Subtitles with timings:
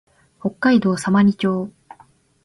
[0.39, 1.69] 北海道様似町